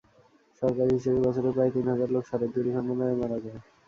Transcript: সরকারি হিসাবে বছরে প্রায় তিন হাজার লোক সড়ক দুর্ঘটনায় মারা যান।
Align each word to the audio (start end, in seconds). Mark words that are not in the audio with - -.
সরকারি 0.61 0.91
হিসাবে 0.97 1.19
বছরে 1.25 1.49
প্রায় 1.55 1.71
তিন 1.75 1.85
হাজার 1.91 2.09
লোক 2.15 2.23
সড়ক 2.29 2.49
দুর্ঘটনায় 2.55 3.15
মারা 3.21 3.37
যান। 3.43 3.57